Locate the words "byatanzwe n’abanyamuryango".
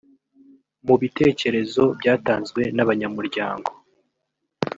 1.99-3.69